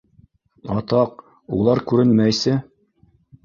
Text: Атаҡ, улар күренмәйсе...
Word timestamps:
Атаҡ, 0.75 1.21
улар 1.59 1.85
күренмәйсе... 1.95 2.59